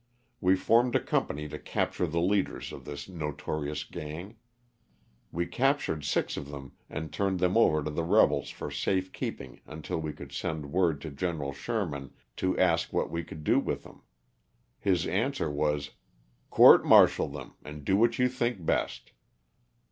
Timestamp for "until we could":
9.67-10.31